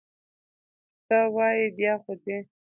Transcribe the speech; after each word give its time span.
چې 1.03 1.03
ته 1.07 1.19
وایې، 1.35 1.65
بیا 1.77 1.93
خو 2.03 2.13
دي! 2.23 2.37